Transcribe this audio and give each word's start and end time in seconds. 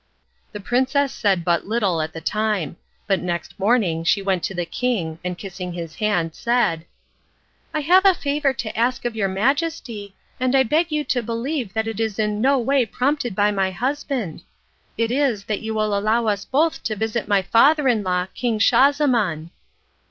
The 0.51 0.59
princess 0.59 1.13
said 1.13 1.45
but 1.45 1.67
little 1.67 2.01
at 2.01 2.11
the 2.11 2.21
time, 2.21 2.77
but 3.05 3.21
next 3.21 3.59
morning 3.59 4.03
she 4.03 4.19
went 4.19 4.41
to 4.45 4.55
the 4.55 4.65
king, 4.65 5.19
and 5.23 5.37
kissing 5.37 5.73
his 5.73 5.93
hand 5.97 6.33
said: 6.33 6.87
"I 7.71 7.81
have 7.81 8.03
a 8.03 8.15
favour 8.15 8.51
to 8.51 8.75
ask 8.75 9.05
of 9.05 9.15
your 9.15 9.27
Majesty, 9.27 10.15
and 10.39 10.55
I 10.55 10.63
beg 10.63 10.91
you 10.91 11.03
to 11.03 11.21
believe 11.21 11.75
that 11.75 11.85
it 11.87 11.99
is 11.99 12.17
in 12.17 12.41
no 12.41 12.57
way 12.57 12.83
prompted 12.83 13.35
by 13.35 13.51
my 13.51 13.69
husband. 13.69 14.41
It 14.97 15.11
is 15.11 15.43
that 15.43 15.61
you 15.61 15.75
will 15.75 15.95
allow 15.95 16.25
us 16.25 16.45
both 16.45 16.81
to 16.85 16.95
visit 16.95 17.27
my 17.27 17.43
father 17.43 17.87
in 17.87 18.01
law 18.03 18.25
King 18.33 18.57
Schahzaman." 18.57 19.51